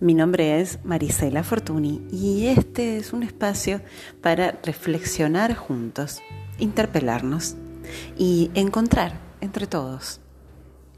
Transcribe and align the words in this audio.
Mi 0.00 0.14
nombre 0.14 0.60
es 0.60 0.78
Marisela 0.84 1.42
Fortuny 1.42 2.00
y 2.12 2.46
este 2.46 2.98
es 2.98 3.12
un 3.12 3.24
espacio 3.24 3.80
para 4.22 4.52
reflexionar 4.62 5.56
juntos, 5.56 6.22
interpelarnos 6.60 7.56
y 8.16 8.52
encontrar 8.54 9.18
entre 9.40 9.66
todos 9.66 10.20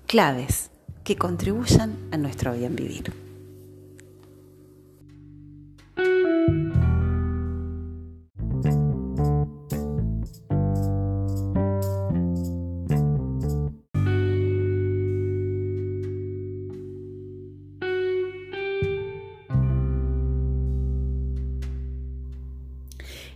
claves 0.06 0.70
que 1.02 1.16
contribuyan 1.16 1.96
a 2.12 2.18
nuestro 2.18 2.52
bien 2.52 2.76
vivir. 2.76 3.19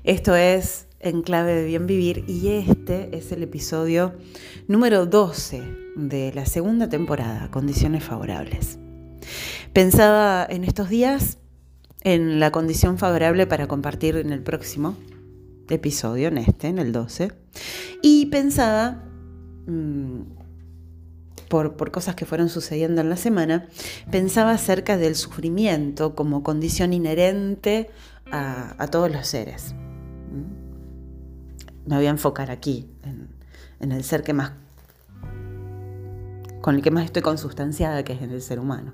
Esto 0.05 0.37
es 0.37 0.87
En 1.01 1.23
Clave 1.23 1.55
de 1.55 1.65
Bien 1.65 1.87
Vivir 1.87 2.27
y 2.29 2.49
este 2.49 3.17
es 3.17 3.33
el 3.33 3.43
episodio 3.43 4.13
número 4.69 5.07
12 5.07 5.63
de 5.97 6.31
la 6.35 6.45
segunda 6.45 6.91
temporada, 6.91 7.51
Condiciones 7.51 8.05
Favorables. 8.05 8.79
Pensaba 9.73 10.47
en 10.47 10.65
estos 10.65 10.91
días 10.91 11.39
en 12.03 12.39
la 12.39 12.53
condición 12.53 12.99
favorable 12.99 13.47
para 13.47 13.67
compartir 13.67 14.17
en 14.17 14.31
el 14.31 14.43
próximo 14.43 14.95
episodio, 15.71 16.29
en 16.29 16.37
este, 16.37 16.69
en 16.69 16.79
el 16.79 16.93
12, 16.93 17.33
y 18.03 18.27
pensaba... 18.27 19.05
Mm, 19.67 20.21
por, 21.49 21.91
cosas 21.93 22.17
que 22.17 22.27
fueron 22.27 22.49
sucediendo 22.49 23.01
en 23.01 23.09
la 23.09 23.17
semana, 23.17 23.69
pensaba 24.11 24.51
acerca 24.51 24.97
del 24.97 25.15
sufrimiento 25.15 26.17
como 26.17 26.43
condición 26.43 26.93
inherente 26.93 27.91
a 28.33 28.89
todos 28.91 29.13
los 29.13 29.29
seres 29.29 29.75
me 31.87 31.97
voy 31.97 32.07
a 32.07 32.11
enfocar 32.11 32.51
aquí, 32.51 32.89
en, 33.81 33.93
el 33.93 34.05
ser 34.05 34.23
que 34.23 34.33
más, 34.33 34.53
con 36.61 36.77
el 36.77 36.83
que 36.83 36.91
más 36.91 37.05
estoy 37.05 37.23
consustanciada, 37.23 38.03
que 38.05 38.15
es 38.15 38.23
en 38.23 38.31
el 38.31 38.41
ser 38.41 38.59
humano. 38.59 38.93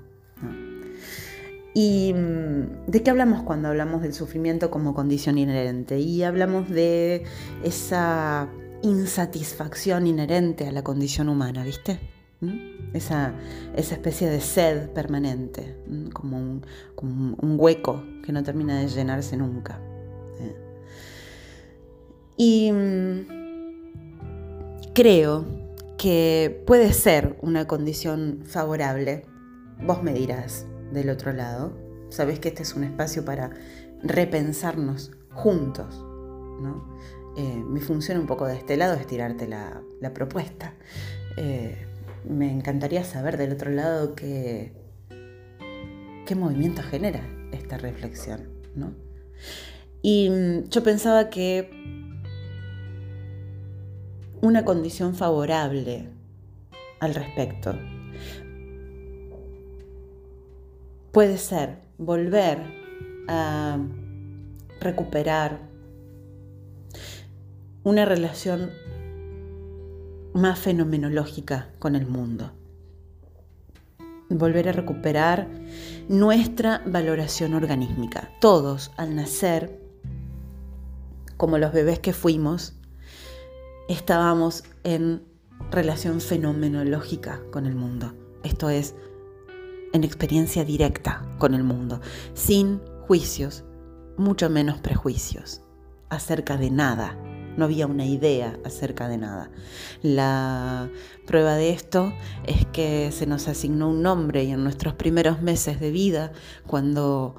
¿Y 1.73 2.13
mm, 2.13 2.91
de 2.91 3.03
qué 3.03 3.11
hablamos 3.11 3.43
cuando 3.43 3.69
hablamos 3.69 4.01
del 4.01 4.13
sufrimiento 4.13 4.69
como 4.69 4.93
condición 4.93 5.37
inherente? 5.37 5.99
Y 5.99 6.23
hablamos 6.23 6.69
de 6.69 7.23
esa 7.63 8.49
insatisfacción 8.81 10.07
inherente 10.07 10.67
a 10.67 10.71
la 10.71 10.83
condición 10.83 11.29
humana, 11.29 11.63
¿viste? 11.63 11.99
¿Mm? 12.41 12.93
Esa, 12.93 13.33
esa, 13.75 13.95
especie 13.95 14.29
de 14.29 14.41
sed 14.41 14.89
permanente, 14.89 15.77
un, 15.87 16.09
como 16.11 16.37
un, 16.39 17.55
hueco 17.57 18.03
que 18.25 18.33
no 18.33 18.43
termina 18.43 18.79
de 18.79 18.87
llenarse 18.87 19.37
nunca. 19.37 19.79
Y 22.43 22.71
mm, 22.71 23.27
creo 24.95 25.45
que 25.99 26.63
puede 26.65 26.91
ser 26.91 27.37
una 27.43 27.67
condición 27.67 28.39
favorable. 28.45 29.25
Vos 29.85 30.01
me 30.01 30.11
dirás 30.11 30.65
del 30.91 31.11
otro 31.11 31.33
lado. 31.33 31.77
Sabés 32.09 32.39
que 32.39 32.47
este 32.47 32.63
es 32.63 32.73
un 32.73 32.83
espacio 32.83 33.23
para 33.23 33.51
repensarnos 34.01 35.11
juntos. 35.29 36.03
Eh, 37.37 37.63
mi 37.63 37.79
función 37.79 38.17
un 38.17 38.25
poco 38.25 38.47
de 38.47 38.55
este 38.55 38.75
lado 38.75 38.95
es 38.95 39.05
tirarte 39.05 39.47
la, 39.47 39.83
propuesta. 40.11 40.73
Eh, 41.37 41.77
me 42.27 42.51
encantaría 42.51 43.03
saber 43.03 43.37
del 43.37 43.51
otro 43.51 43.69
lado 43.69 44.15
qué, 44.15 44.73
qué 46.25 46.33
movimiento 46.33 46.81
genera 46.81 47.21
esta 47.51 47.77
reflexión. 47.77 48.49
Y 50.01 50.29
mm, 50.31 50.69
yo 50.69 50.81
pensaba 50.81 51.29
que 51.29 51.80
una 54.41 54.65
condición 54.65 55.15
favorable 55.15 56.09
al 56.99 57.13
respecto. 57.13 57.75
Puede 61.11 61.37
ser 61.37 61.77
volver 61.97 62.59
a 63.27 63.77
recuperar 64.79 65.59
una 67.83 68.05
relación 68.05 68.71
más 70.33 70.59
fenomenológica 70.59 71.69
con 71.79 71.95
el 71.95 72.07
mundo. 72.07 72.51
Volver 74.29 74.69
a 74.69 74.71
recuperar 74.71 75.49
nuestra 76.07 76.81
valoración 76.85 77.53
organísmica. 77.53 78.31
Todos 78.39 78.91
al 78.97 79.15
nacer, 79.15 79.81
como 81.37 81.57
los 81.57 81.73
bebés 81.73 81.99
que 81.99 82.13
fuimos, 82.13 82.80
estábamos 83.91 84.63
en 84.83 85.21
relación 85.69 86.21
fenomenológica 86.21 87.41
con 87.51 87.65
el 87.65 87.75
mundo. 87.75 88.13
Esto 88.43 88.69
es, 88.69 88.95
en 89.93 90.03
experiencia 90.03 90.63
directa 90.63 91.25
con 91.37 91.53
el 91.53 91.63
mundo, 91.63 91.99
sin 92.33 92.79
juicios, 93.07 93.65
mucho 94.17 94.49
menos 94.49 94.79
prejuicios, 94.79 95.61
acerca 96.09 96.57
de 96.57 96.71
nada. 96.71 97.17
No 97.57 97.65
había 97.65 97.85
una 97.85 98.05
idea 98.05 98.57
acerca 98.63 99.09
de 99.09 99.17
nada. 99.17 99.51
La 100.01 100.89
prueba 101.27 101.55
de 101.55 101.71
esto 101.71 102.13
es 102.45 102.65
que 102.67 103.11
se 103.11 103.25
nos 103.25 103.49
asignó 103.49 103.89
un 103.89 104.01
nombre 104.01 104.45
y 104.45 104.51
en 104.51 104.63
nuestros 104.63 104.93
primeros 104.93 105.41
meses 105.41 105.81
de 105.81 105.91
vida, 105.91 106.31
cuando 106.65 107.35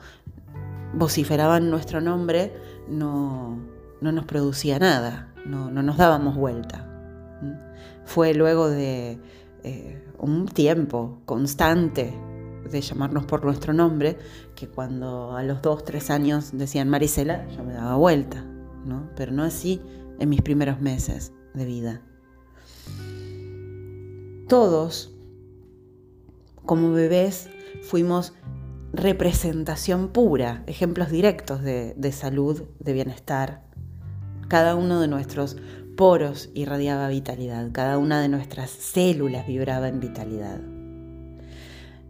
vociferaban 0.92 1.70
nuestro 1.70 2.02
nombre, 2.02 2.52
no, 2.88 3.58
no 4.02 4.12
nos 4.12 4.26
producía 4.26 4.78
nada 4.78 5.31
no, 5.46 5.70
nos 5.70 5.96
dábamos 5.96 6.36
vuelta. 6.36 6.88
Fue 8.04 8.34
luego 8.34 8.68
de 8.68 9.18
eh, 9.62 10.04
un 10.18 10.46
tiempo 10.46 11.20
constante 11.24 12.14
de 12.70 12.80
llamarnos 12.80 13.24
por 13.26 13.44
nuestro 13.44 13.72
nombre, 13.72 14.16
que 14.54 14.68
cuando 14.68 15.36
a 15.36 15.42
los 15.42 15.62
dos, 15.62 15.84
tres 15.84 16.10
años 16.10 16.50
decían 16.52 16.88
Marisela, 16.88 17.46
yo 17.48 17.64
me 17.64 17.74
daba 17.74 17.96
vuelta, 17.96 18.44
¿no? 18.84 19.10
pero 19.16 19.32
no 19.32 19.42
así 19.42 19.80
en 20.18 20.28
mis 20.28 20.42
primeros 20.42 20.80
meses 20.80 21.32
de 21.54 21.64
vida. 21.64 22.02
Todos, 24.48 25.14
como 26.64 26.92
bebés, 26.92 27.48
fuimos 27.82 28.32
representación 28.92 30.08
pura, 30.08 30.62
ejemplos 30.66 31.10
directos 31.10 31.62
de 31.62 32.12
salud, 32.12 32.62
de 32.78 32.92
bienestar, 32.92 33.71
cada 34.52 34.74
uno 34.74 35.00
de 35.00 35.08
nuestros 35.08 35.56
poros 35.96 36.50
irradiaba 36.52 37.08
vitalidad, 37.08 37.72
cada 37.72 37.96
una 37.96 38.20
de 38.20 38.28
nuestras 38.28 38.68
células 38.68 39.46
vibraba 39.46 39.88
en 39.88 39.98
vitalidad. 39.98 40.60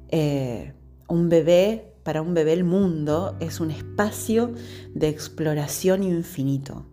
Eh, 0.08 0.72
un 1.06 1.28
bebé, 1.28 1.94
para 2.02 2.20
un 2.20 2.34
bebé 2.34 2.54
el 2.54 2.64
mundo 2.64 3.36
es 3.38 3.60
un 3.60 3.70
espacio 3.70 4.54
de 4.92 5.08
exploración 5.08 6.02
infinito 6.02 6.84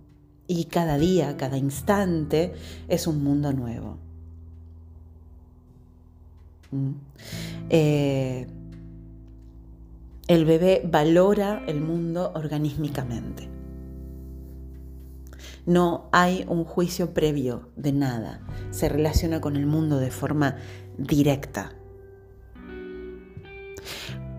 y 0.46 0.66
cada 0.66 1.00
día, 1.00 1.36
cada 1.36 1.58
instante 1.58 2.54
es 2.88 3.08
un 3.08 3.24
mundo 3.24 3.52
nuevo. 3.52 3.98
¿Mm? 6.70 6.92
Eh, 7.72 8.46
el 10.28 10.46
bebé 10.46 10.84
valora 10.86 11.64
el 11.66 11.82
mundo 11.82 12.34
organísmicamente. 12.36 13.59
No 15.70 16.10
hay 16.12 16.46
un 16.48 16.64
juicio 16.64 17.14
previo 17.14 17.70
de 17.76 17.92
nada. 17.92 18.42
Se 18.72 18.90
relaciona 18.90 19.40
con 19.40 19.56
el 19.56 19.68
mundo 19.68 20.00
de 20.00 20.10
forma 20.10 20.56
directa. 20.98 21.74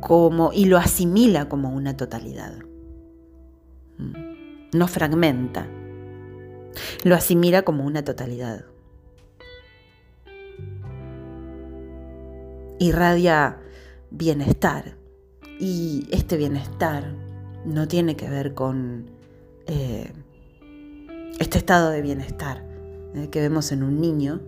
Como, 0.01 0.53
y 0.53 0.65
lo 0.65 0.77
asimila 0.77 1.49
como 1.49 1.71
una 1.71 1.97
totalidad. 1.97 2.59
Mm. 3.97 4.77
No 4.77 4.89
fragmenta. 4.89 5.69
Lo 7.05 7.15
asimila 7.15 7.63
como 7.63 7.85
una 7.85 8.03
totalidad. 8.03 8.65
Irradia 12.81 13.61
bienestar. 14.11 14.97
Y 15.61 16.09
este 16.11 16.37
bienestar 16.37 17.15
no 17.65 17.87
tiene 17.87 18.17
que 18.17 18.29
ver 18.29 18.53
con 18.55 19.07
eh, 19.69 20.13
este 21.39 21.59
estado 21.59 21.91
de 21.91 22.03
bienestar 22.03 22.65
eh, 23.15 23.29
que 23.31 23.41
vemos 23.41 23.73
en 23.73 23.83
un 23.83 24.01
niño 24.01 24.41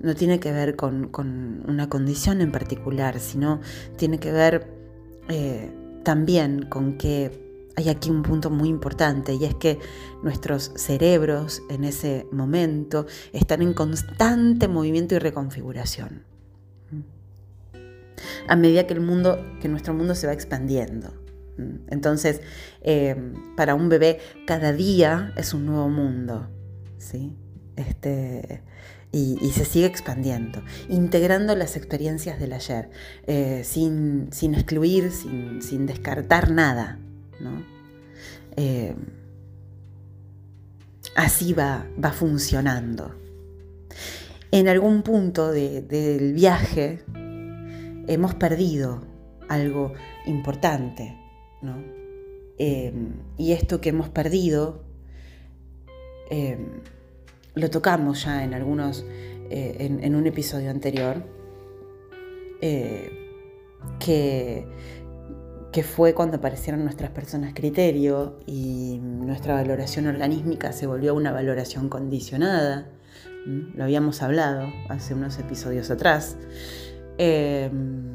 no 0.00 0.14
tiene 0.14 0.40
que 0.40 0.52
ver 0.52 0.76
con, 0.76 1.10
una 1.66 1.88
condición 1.88 2.40
en 2.40 2.52
particular, 2.52 3.20
sino 3.20 3.60
tiene 3.96 4.18
que 4.18 4.32
ver 4.32 4.68
eh, 5.28 5.72
también 6.02 6.66
con 6.68 6.98
que 6.98 7.44
hay 7.76 7.88
aquí 7.88 8.10
un 8.10 8.22
punto 8.22 8.50
muy 8.50 8.68
importante 8.68 9.34
y 9.34 9.44
es 9.44 9.54
que 9.54 9.78
nuestros 10.22 10.72
cerebros 10.76 11.62
en 11.70 11.84
ese 11.84 12.26
momento 12.30 13.06
están 13.32 13.62
en 13.62 13.72
constante 13.72 14.68
movimiento 14.68 15.14
y 15.14 15.18
reconfiguración. 15.18 16.24
a 18.46 18.56
medida 18.56 18.86
que 18.86 18.94
el 18.94 19.00
mundo, 19.00 19.38
que 19.60 19.68
nuestro 19.68 19.94
mundo 19.94 20.14
se 20.14 20.26
va 20.26 20.32
expandiendo. 20.32 21.23
Entonces, 21.88 22.40
eh, 22.82 23.16
para 23.56 23.74
un 23.74 23.88
bebé, 23.88 24.18
cada 24.46 24.72
día 24.72 25.32
es 25.36 25.54
un 25.54 25.66
nuevo 25.66 25.88
mundo, 25.88 26.48
¿sí? 26.98 27.36
Este, 27.76 28.62
y, 29.12 29.50
se 29.52 29.64
sigue 29.64 29.86
expandiendo, 29.86 30.62
integrando 30.88 31.54
las 31.54 31.76
experiencias 31.76 32.40
del 32.40 32.52
ayer, 32.52 32.90
eh, 33.26 33.62
sin, 33.64 34.28
excluir, 34.54 35.12
sin, 35.12 35.86
descartar 35.86 36.50
nada. 36.50 36.98
Eh, 38.56 38.94
así 41.14 41.52
va, 41.52 41.86
va 42.02 42.10
funcionando. 42.10 43.14
En 44.50 44.68
algún 44.68 45.02
punto 45.02 45.52
del 45.52 46.32
viaje 46.32 47.02
hemos 48.08 48.34
perdido 48.34 49.02
algo 49.48 49.92
importante, 50.26 51.16
Em, 52.58 53.14
y 53.36 53.52
esto 53.52 53.80
que 53.80 53.88
hemos 53.88 54.08
perdido 54.08 54.84
em, 56.30 56.80
lo 57.54 57.70
tocamos 57.70 58.24
ya 58.24 58.44
en 58.44 58.54
algunos, 58.54 59.04
eh, 59.50 59.98
en, 60.02 60.14
un 60.14 60.26
episodio 60.26 60.70
anterior, 60.70 61.24
eh, 62.60 63.10
que, 64.00 64.66
fue 65.82 66.14
cuando 66.14 66.36
aparecieron 66.36 66.84
nuestras 66.84 67.10
personas 67.10 67.52
criterio 67.52 68.38
y 68.46 69.00
nuestra 69.02 69.54
valoración 69.54 70.06
organísmica 70.06 70.72
se 70.72 70.86
volvió 70.86 71.14
una 71.14 71.32
valoración 71.32 71.88
condicionada. 71.88 72.88
Lo 73.44 73.82
habíamos 73.82 74.22
hablado 74.22 74.68
hace 74.88 75.14
unos 75.14 75.38
episodios 75.38 75.90
atrás. 75.90 76.36
Em, 77.18 78.13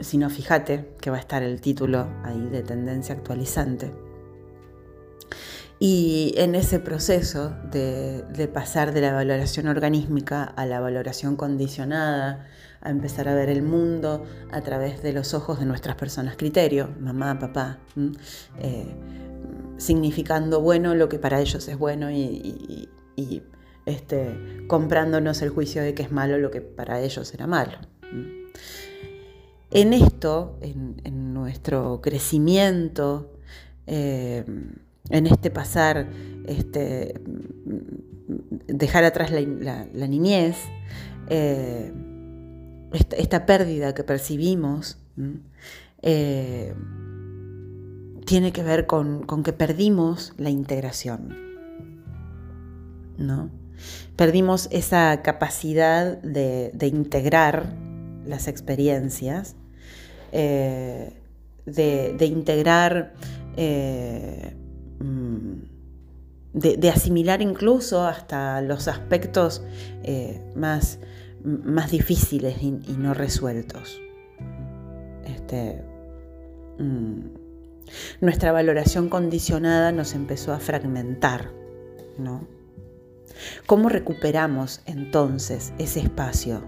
si 0.00 0.18
no, 0.18 0.30
fíjate 0.30 0.94
que 1.00 1.10
va 1.10 1.16
a 1.16 1.20
estar 1.20 1.42
el 1.42 1.60
título 1.60 2.08
ahí 2.24 2.48
de 2.48 2.62
tendencia 2.62 3.14
actualizante. 3.14 3.92
Y 5.82 6.34
en 6.36 6.54
ese 6.54 6.78
proceso 6.78 7.54
de, 7.70 8.50
pasar 8.52 8.92
de 8.92 9.00
la 9.00 9.14
valoración 9.14 9.66
organísmica 9.66 10.44
a 10.44 10.66
la 10.66 10.78
valoración 10.78 11.36
condicionada, 11.36 12.46
a 12.82 12.90
empezar 12.90 13.28
a 13.28 13.34
ver 13.34 13.48
el 13.48 13.62
mundo 13.62 14.24
a 14.52 14.60
través 14.60 15.02
de 15.02 15.14
los 15.14 15.32
ojos 15.32 15.58
de 15.58 15.64
nuestras 15.64 15.96
personas 15.96 16.36
criterio, 16.36 16.90
mamá, 17.00 17.38
papá, 17.38 17.78
eh, 18.58 18.94
significando 19.78 20.60
bueno 20.60 20.94
lo 20.94 21.08
que 21.08 21.18
para 21.18 21.40
ellos 21.40 21.66
es 21.66 21.78
bueno 21.78 22.10
y, 22.10 22.90
este, 23.86 24.66
comprándonos 24.66 25.40
el 25.40 25.48
juicio 25.48 25.82
de 25.82 25.94
que 25.94 26.02
es 26.02 26.12
malo 26.12 26.36
lo 26.36 26.50
que 26.50 26.60
para 26.60 27.00
ellos 27.00 27.32
era 27.32 27.46
malo. 27.46 27.78
En 29.70 29.92
esto, 29.92 30.58
en, 30.60 31.34
nuestro 31.34 32.00
crecimiento, 32.02 33.32
eh, 33.86 34.44
en 35.08 35.26
este 35.26 35.50
pasar, 35.50 36.08
este, 36.46 37.14
dejar 38.66 39.04
atrás 39.04 39.30
la, 39.30 40.06
niñez, 40.08 40.56
eh, 41.28 41.92
esta, 43.12 43.46
pérdida 43.46 43.94
que 43.94 44.04
percibimos, 44.04 44.98
eh, 46.02 46.74
tiene 48.26 48.52
que 48.52 48.62
ver 48.62 48.86
con, 48.86 49.24
que 49.42 49.52
perdimos 49.52 50.32
la 50.36 50.50
integración. 50.50 51.36
¿no? 53.18 53.50
Perdimos 54.16 54.68
esa 54.70 55.22
capacidad 55.22 56.18
de, 56.22 56.72
integrar 56.86 57.74
las 58.24 58.48
experiencias, 58.48 59.56
eh, 60.32 61.12
de, 61.66 62.26
integrar 62.26 63.12
Mm, 65.00 65.62
de, 66.52 66.90
asimilar 66.90 67.40
incluso 67.40 68.06
hasta 68.06 68.60
los 68.60 68.86
aspectos 68.86 69.62
eh, 70.02 70.42
más, 70.54 70.98
más, 71.42 71.90
difíciles 71.90 72.62
y, 72.62 72.72
no 72.98 73.14
resueltos. 73.14 73.98
Este, 75.24 75.82
mm, 76.78 77.20
nuestra 78.20 78.52
valoración 78.52 79.08
condicionada 79.08 79.90
nos 79.90 80.14
empezó 80.14 80.52
a 80.52 80.60
fragmentar, 80.60 81.50
¿no? 82.18 82.46
¿Cómo 83.64 83.88
recuperamos 83.88 84.82
entonces 84.84 85.72
ese 85.78 86.00
espacio? 86.00 86.62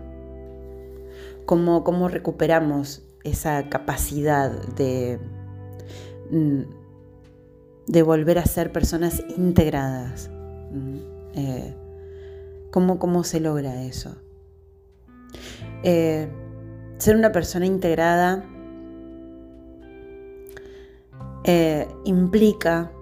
¿Cómo, 1.44 1.84
cómo 1.84 2.08
recuperamos 2.08 3.02
esa 3.24 3.68
capacidad 3.68 4.50
de 4.50 5.18
mm, 6.30 6.82
de 7.86 8.02
volver 8.02 8.38
a 8.38 8.46
ser 8.46 8.72
personas 8.72 9.22
integradas. 9.36 10.30
Eh, 11.34 11.74
¿cómo, 12.70 13.24
se 13.24 13.40
logra 13.40 13.82
eso? 13.82 14.16
Eh, 15.82 16.28
ser 16.98 17.16
una 17.16 17.32
persona 17.32 17.66
integrada 17.66 18.44
eh, 21.44 21.88
implica 22.04 22.92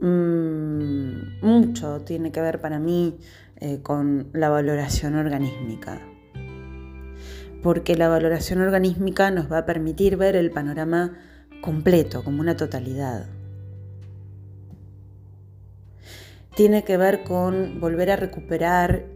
mm, 0.00 1.40
mucho, 1.42 2.02
tiene 2.02 2.30
que 2.30 2.40
ver 2.40 2.60
para 2.60 2.78
mí 2.78 3.18
con 3.82 4.30
la 4.32 4.48
valoración 4.48 5.16
organísmica. 5.16 6.09
Porque 7.62 7.96
la 7.96 8.08
valoración 8.08 8.60
organísmica 8.60 9.30
nos 9.30 9.50
va 9.50 9.58
a 9.58 9.66
permitir 9.66 10.16
ver 10.16 10.36
el 10.36 10.50
panorama 10.50 11.18
completo, 11.60 12.24
como 12.24 12.40
una 12.40 12.56
totalidad. 12.56 13.26
Tiene 16.56 16.84
que 16.84 16.96
ver 16.96 17.22
con 17.22 17.80
volver 17.80 18.10
a 18.10 18.16
recuperar 18.16 19.06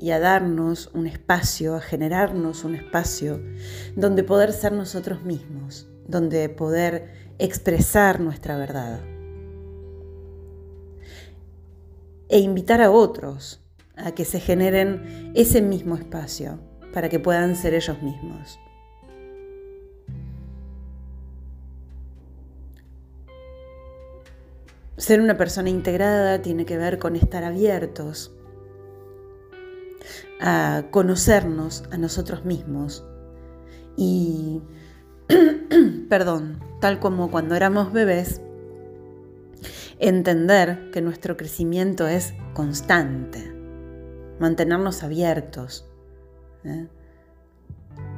y 0.00 0.10
a 0.10 0.18
darnos 0.18 0.90
un 0.92 1.06
espacio, 1.06 1.76
a 1.76 1.80
generarnos 1.80 2.64
un 2.64 2.74
espacio 2.74 3.40
donde 3.96 4.24
poder 4.24 4.52
ser 4.52 4.72
nosotros 4.72 5.22
mismos, 5.22 5.88
donde 6.06 6.48
poder 6.48 7.12
expresar 7.38 8.20
nuestra 8.20 8.56
verdad. 8.56 9.00
E 12.28 12.38
invitar 12.38 12.82
a 12.82 12.90
otros 12.90 13.60
a 13.96 14.12
que 14.12 14.24
se 14.24 14.40
generen 14.40 15.32
ese 15.34 15.62
mismo 15.62 15.96
espacio 15.96 16.58
para 16.94 17.08
que 17.08 17.18
puedan 17.18 17.56
ser 17.56 17.74
ellos 17.74 18.00
mismos. 18.02 18.60
Ser 24.96 25.20
una 25.20 25.36
persona 25.36 25.68
integrada 25.68 26.40
tiene 26.40 26.64
que 26.64 26.78
ver 26.78 27.00
con 27.00 27.16
estar 27.16 27.42
abiertos 27.42 28.32
a 30.40 30.84
conocernos 30.92 31.82
a 31.90 31.98
nosotros 31.98 32.44
mismos 32.44 33.04
y, 33.96 34.62
perdón, 36.08 36.60
tal 36.80 37.00
como 37.00 37.28
cuando 37.28 37.56
éramos 37.56 37.92
bebés, 37.92 38.40
entender 39.98 40.90
que 40.92 41.02
nuestro 41.02 41.36
crecimiento 41.36 42.06
es 42.06 42.34
constante, 42.54 43.52
mantenernos 44.38 45.02
abiertos. 45.02 45.90
¿Eh? 46.64 46.88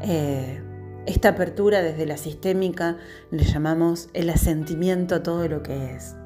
Eh, 0.02 0.62
esta 1.06 1.30
apertura 1.30 1.82
desde 1.82 2.06
la 2.06 2.16
sistémica 2.16 2.96
le 3.30 3.44
llamamos 3.44 4.08
el 4.12 4.30
asentimiento 4.30 5.16
a 5.16 5.22
todo 5.22 5.46
lo 5.48 5.62
que 5.62 5.94
es 5.94 6.16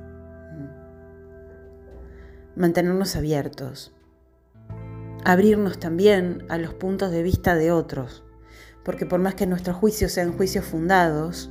mantenernos 2.60 3.16
abiertos, 3.16 3.92
abrirnos 5.24 5.78
también 5.78 6.44
a 6.48 6.58
los 6.58 6.74
puntos 6.74 7.10
de 7.10 7.22
vista 7.22 7.54
de 7.54 7.72
otros, 7.72 8.22
porque 8.84 9.06
por 9.06 9.20
más 9.20 9.34
que 9.34 9.46
nuestros 9.46 9.76
juicios 9.76 10.12
sean 10.12 10.32
juicios 10.32 10.64
fundados, 10.64 11.50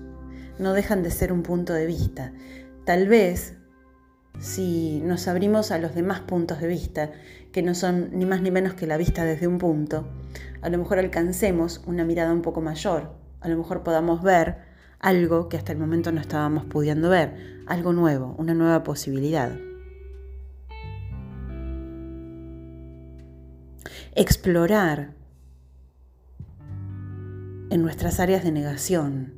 no 0.59 0.73
dejan 0.73 1.01
de 1.03 1.11
ser 1.11 1.31
un 1.31 1.41
punto 1.41 1.73
de 1.73 1.85
vista. 1.85 2.33
Tal 2.85 3.07
vez, 3.07 3.55
si 4.39 5.01
nos 5.01 5.27
abrimos 5.27 5.71
a 5.71 5.79
los 5.79 5.95
demás 5.95 6.19
puntos 6.21 6.59
de 6.59 6.67
vista, 6.67 7.11
que 7.51 7.61
no 7.61 7.73
son 7.75 8.09
ni 8.11 8.25
más 8.25 8.41
ni 8.41 8.51
menos 8.51 8.73
que 8.73 8.87
la 8.87 8.97
vista 8.97 9.23
desde 9.25 9.47
un 9.47 9.57
punto, 9.57 10.07
a 10.61 10.69
lo 10.69 10.77
mejor 10.77 10.99
alcancemos 10.99 11.81
una 11.85 12.05
mirada 12.05 12.33
un 12.33 12.41
poco 12.41 12.61
mayor, 12.61 13.13
a 13.41 13.47
lo 13.47 13.57
mejor 13.57 13.83
podamos 13.83 14.21
ver 14.21 14.57
algo 14.99 15.49
que 15.49 15.57
hasta 15.57 15.71
el 15.71 15.77
momento 15.77 16.11
no 16.11 16.21
estábamos 16.21 16.65
pudiendo 16.65 17.09
ver, 17.09 17.63
algo 17.67 17.93
nuevo, 17.93 18.35
una 18.37 18.53
nueva 18.53 18.83
posibilidad. 18.83 19.51
explorar 24.15 25.13
en 27.69 27.81
nuestras 27.81 28.19
áreas 28.19 28.43
de 28.43 28.51
negación, 28.51 29.33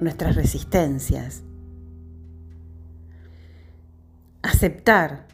nuestras 0.00 0.34
resistencias, 0.34 1.42
aceptar 4.42 5.28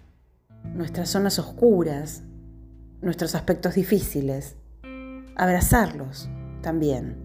nuestras 0.74 1.08
zonas 1.08 1.38
oscuras, 1.38 2.22
nuestros 3.00 3.34
aspectos 3.34 3.74
difíciles, 3.74 4.56
abrazarlos 5.36 6.28
también. 6.62 7.16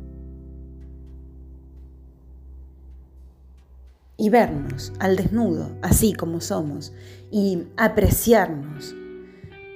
Y 4.18 4.30
vernos 4.30 4.94
al 5.00 5.18
desnudo, 5.18 5.76
así 5.82 6.14
como 6.14 6.40
somos, 6.40 6.94
y 7.32 7.68
apreciarnos 7.76 8.96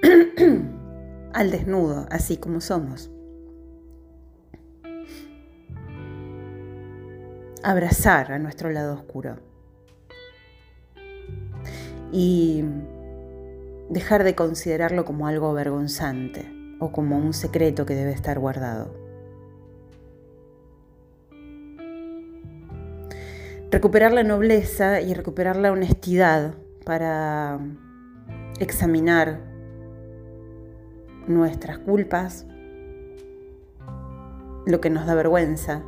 al 1.33 1.51
desnudo, 1.51 2.05
así 2.09 2.38
como 2.38 2.61
somos. 2.61 3.11
Abrazar 7.61 8.31
a 8.31 8.39
nuestro 8.39 8.71
lado 8.71 8.93
oscuro. 8.93 9.38
Y 12.13 12.63
dejar 13.89 14.24
de 14.24 14.36
considerarlo 14.36 15.03
como 15.03 15.27
algo 15.27 15.53
vergonzante 15.53 16.51
o 16.79 16.91
como 16.91 17.17
un 17.17 17.34
secreto 17.34 17.86
que 17.86 17.96
debe 17.96 18.12
estar 18.12 18.39
guardado. 18.39 18.93
Recuperar 23.72 24.13
la 24.13 24.24
nobleza 24.24 25.01
y 25.01 25.13
recuperar 25.13 25.55
la 25.55 25.72
honestidad 25.72 26.55
para 26.86 27.60
examinar 28.60 29.41
nuestras 31.27 31.77
culpas, 31.77 32.48
lo 34.65 34.81
que 34.81 34.89
nos 34.89 35.05
da 35.05 35.13
vergüenza 35.13 35.84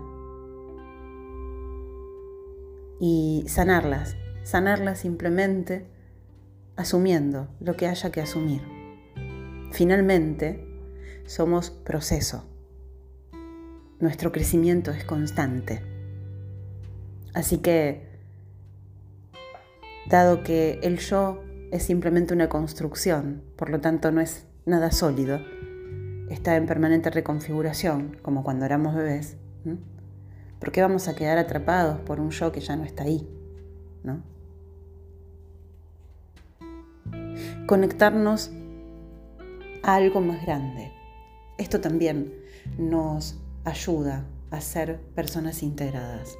y 2.99 3.43
sanarlas, 3.47 4.15
sanarlas 4.43 4.99
simplemente 4.99 5.87
asumiendo 6.81 7.47
lo 7.59 7.75
que 7.75 7.87
haya 7.87 8.11
que 8.11 8.21
asumir. 8.21 8.61
Finalmente, 9.71 10.67
somos 11.25 11.69
proceso. 11.69 12.45
Nuestro 13.99 14.31
crecimiento 14.31 14.91
es 14.91 15.05
constante. 15.05 15.81
Así 17.33 17.59
que, 17.59 18.09
dado 20.09 20.43
que 20.43 20.79
el 20.83 20.99
yo 20.99 21.41
es 21.71 21.83
simplemente 21.83 22.33
una 22.33 22.49
construcción, 22.49 23.43
por 23.55 23.69
lo 23.69 23.79
tanto 23.79 24.11
no 24.11 24.19
es 24.19 24.45
nada 24.65 24.91
sólido, 24.91 25.39
está 26.29 26.57
en 26.57 26.65
permanente 26.65 27.09
reconfiguración, 27.09 28.17
como 28.21 28.43
cuando 28.43 28.65
éramos 28.65 28.95
bebés, 28.95 29.37
¿por 30.59 30.71
qué 30.71 30.81
vamos 30.81 31.07
a 31.07 31.15
quedar 31.15 31.37
atrapados 31.37 31.99
por 32.01 32.19
un 32.19 32.31
yo 32.31 32.51
que 32.51 32.59
ya 32.59 32.75
no 32.75 32.83
está 32.83 33.03
ahí? 33.03 33.27
¿no? 34.03 34.23
Conectarnos 37.67 38.51
a 39.83 39.95
algo 39.95 40.21
más 40.21 40.41
grande. 40.43 40.91
Esto 41.57 41.79
también 41.79 42.33
nos 42.77 43.39
ayuda 43.63 44.25
a 44.49 44.61
ser 44.61 44.99
personas 45.15 45.63
integradas. 45.63 46.37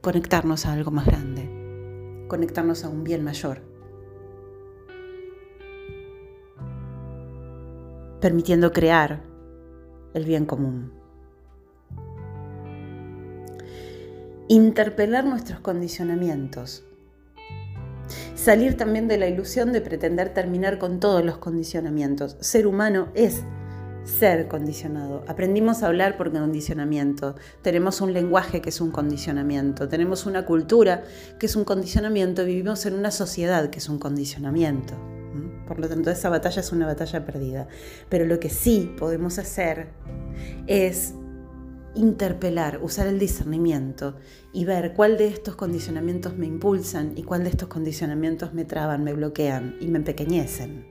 Conectarnos 0.00 0.66
a 0.66 0.72
algo 0.72 0.90
más 0.90 1.06
grande. 1.06 2.26
Conectarnos 2.28 2.84
a 2.84 2.88
un 2.88 3.04
bien 3.04 3.22
mayor. 3.22 3.62
Permitiendo 8.20 8.72
crear 8.72 9.22
el 10.14 10.24
bien 10.24 10.46
común. 10.46 10.92
Interpelar 14.48 15.24
nuestros 15.24 15.60
condicionamientos 15.60 16.84
salir 18.40 18.74
también 18.78 19.06
de 19.06 19.18
la 19.18 19.28
ilusión 19.28 19.70
de 19.70 19.82
pretender 19.82 20.32
terminar 20.32 20.78
con 20.78 20.98
todos 20.98 21.22
los 21.22 21.36
condicionamientos. 21.36 22.38
Ser 22.40 22.66
humano 22.66 23.08
es 23.14 23.42
ser 24.04 24.48
condicionado. 24.48 25.22
Aprendimos 25.28 25.82
a 25.82 25.88
hablar 25.88 26.16
por 26.16 26.32
condicionamiento. 26.32 27.34
Tenemos 27.60 28.00
un 28.00 28.14
lenguaje 28.14 28.62
que 28.62 28.70
es 28.70 28.80
un 28.80 28.92
condicionamiento. 28.92 29.88
Tenemos 29.88 30.24
una 30.24 30.46
cultura 30.46 31.04
que 31.38 31.44
es 31.44 31.54
un 31.54 31.64
condicionamiento. 31.64 32.46
Vivimos 32.46 32.86
en 32.86 32.94
una 32.94 33.10
sociedad 33.10 33.68
que 33.68 33.78
es 33.78 33.90
un 33.90 33.98
condicionamiento. 33.98 34.94
Por 35.68 35.78
lo 35.78 35.88
tanto, 35.88 36.10
esa 36.10 36.30
batalla 36.30 36.62
es 36.62 36.72
una 36.72 36.86
batalla 36.86 37.26
perdida. 37.26 37.68
Pero 38.08 38.24
lo 38.24 38.40
que 38.40 38.48
sí 38.48 38.94
podemos 38.98 39.38
hacer 39.38 39.88
es 40.66 41.12
interpelar, 41.94 42.80
usar 42.82 43.06
el 43.06 43.18
discernimiento 43.18 44.16
y 44.52 44.64
ver 44.64 44.94
cuál 44.94 45.16
de 45.16 45.28
estos 45.28 45.56
condicionamientos 45.56 46.36
me 46.36 46.46
impulsan 46.46 47.12
y 47.16 47.22
cuál 47.22 47.44
de 47.44 47.50
estos 47.50 47.68
condicionamientos 47.68 48.54
me 48.54 48.64
traban, 48.64 49.04
me 49.04 49.12
bloquean 49.12 49.76
y 49.80 49.88
me 49.88 49.98
empequeñecen. 49.98 50.86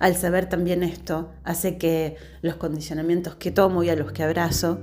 Al 0.00 0.16
saber 0.16 0.48
también 0.48 0.82
esto, 0.82 1.30
hace 1.44 1.78
que 1.78 2.16
los 2.42 2.56
condicionamientos 2.56 3.36
que 3.36 3.50
tomo 3.50 3.82
y 3.82 3.90
a 3.90 3.96
los 3.96 4.12
que 4.12 4.22
abrazo, 4.22 4.80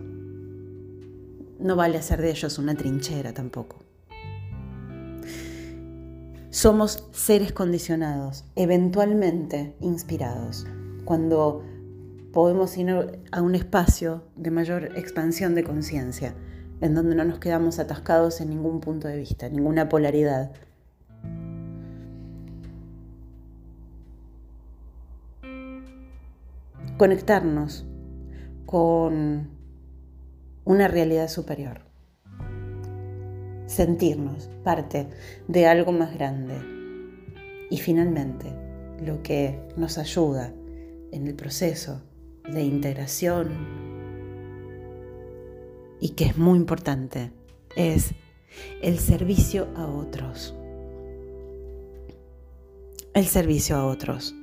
no 1.59 1.75
vale 1.75 1.97
hacer 1.97 2.21
de 2.21 2.31
ellos 2.31 2.57
una 2.57 2.75
trinchera 2.75 3.33
tampoco. 3.33 3.83
Somos 6.49 7.07
seres 7.11 7.51
condicionados, 7.51 8.45
eventualmente 8.55 9.75
inspirados. 9.81 10.65
Cuando 11.05 11.63
podemos 12.31 12.77
ir 12.77 13.21
a 13.31 13.41
un 13.41 13.55
espacio 13.55 14.24
de 14.36 14.51
mayor 14.51 14.98
expansión 14.98 15.55
de 15.55 15.63
conciencia, 15.63 16.36
en 16.81 16.93
donde 16.93 17.15
no 17.15 17.25
nos 17.25 17.39
quedamos 17.39 17.79
atascados 17.79 18.39
en 18.41 18.50
ningún 18.50 18.79
punto 18.79 19.07
de 19.07 19.17
vista, 19.17 19.50
ninguna 19.50 19.89
polaridad. 19.89 20.51
Conectarnos 26.98 27.86
con 28.65 29.50
una 30.65 30.88
realidad 30.88 31.29
superior. 31.29 31.81
Sentirnos 33.65 34.50
parte 34.63 35.07
de 35.48 35.67
algo 35.67 35.91
más 35.91 36.13
grande. 36.13 36.55
Y 37.71 37.77
finalmente, 37.77 38.48
lo 39.03 39.24
que 39.24 39.59
nos 39.77 39.98
ayuda 39.98 40.53
en 41.12 41.27
el 41.27 41.36
proceso 41.36 42.03
de 42.53 42.63
integración 42.63 43.49
y 45.99 46.09
que 46.09 46.25
es 46.25 46.37
muy 46.37 46.57
importante, 46.57 47.31
es 47.75 48.13
el 48.81 48.99
servicio 48.99 49.67
a 49.75 49.85
otros. 49.87 50.55
El 53.13 53.25
servicio 53.25 53.75
a 53.75 53.85
otros. 53.85 54.33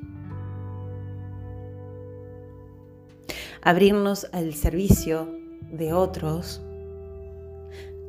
Abrirnos 3.62 4.28
al 4.32 4.54
servicio 4.54 5.28
de 5.72 5.92
otros 5.92 6.62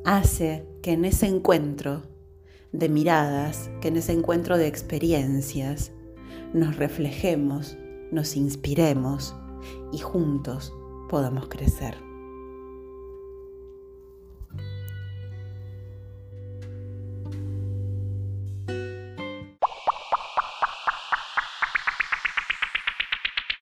hace 0.05 0.65
que 0.81 0.91
en 0.91 1.05
ese 1.05 1.27
encuentro 1.27 2.03
de 2.71 2.89
miradas, 2.89 3.69
que 3.81 3.87
en 3.87 3.97
ese 3.97 4.11
encuentro 4.11 4.57
de 4.57 4.67
experiencias, 4.67 5.91
nos 6.53 6.75
reflejemos, 6.75 7.77
nos 8.11 8.35
inspiremos 8.35 9.35
y 9.91 9.99
juntos 9.99 10.73
podamos 11.09 11.47
crecer. 11.47 12.06